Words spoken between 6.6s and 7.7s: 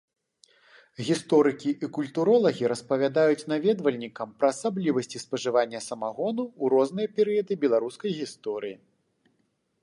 розныя перыяды